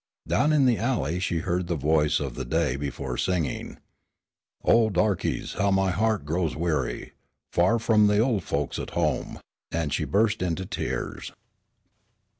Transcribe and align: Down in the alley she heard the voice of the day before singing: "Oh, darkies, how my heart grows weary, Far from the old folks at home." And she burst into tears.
Down 0.27 0.51
in 0.51 0.65
the 0.65 0.79
alley 0.79 1.19
she 1.19 1.41
heard 1.41 1.67
the 1.67 1.75
voice 1.75 2.19
of 2.19 2.33
the 2.33 2.43
day 2.43 2.75
before 2.75 3.17
singing: 3.19 3.77
"Oh, 4.65 4.89
darkies, 4.89 5.53
how 5.53 5.69
my 5.69 5.91
heart 5.91 6.25
grows 6.25 6.55
weary, 6.55 7.11
Far 7.53 7.77
from 7.77 8.07
the 8.07 8.17
old 8.17 8.43
folks 8.43 8.79
at 8.79 8.89
home." 8.97 9.39
And 9.69 9.93
she 9.93 10.05
burst 10.05 10.41
into 10.41 10.65
tears. 10.65 11.31